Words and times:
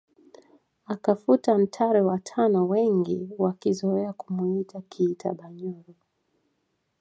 Akafuta 0.85 1.51
Ntare 1.57 2.01
wa 2.01 2.19
tano 2.19 2.67
wengi 2.69 3.29
wakizoea 3.37 4.13
kumuita 4.13 4.81
Kiitabanyoro 4.89 5.93